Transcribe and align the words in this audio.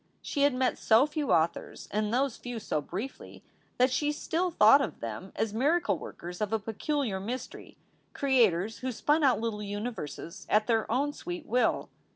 She 0.23 0.41
had 0.41 0.55
met 0.55 0.79
so 0.79 1.05
few 1.05 1.31
authors, 1.31 1.87
and 1.91 2.11
those 2.11 2.35
few 2.35 2.59
so 2.59 2.81
briefly, 2.81 3.43
that 3.77 3.91
she 3.91 4.11
still 4.11 4.49
thought 4.49 4.81
of 4.81 4.99
them 4.99 5.31
as 5.35 5.53
miracle 5.53 5.95
workers 5.95 6.41
of 6.41 6.51
a 6.51 6.57
peculiar 6.57 7.19
mystery, 7.19 7.77
creators 8.11 8.79
who 8.79 8.91
spun 8.91 9.23
out 9.23 9.39
little 9.39 9.61
universes 9.61 10.47
at 10.49 10.65
their 10.65 10.91
own 10.91 11.13
sweet 11.13 11.45
will. 11.45 11.91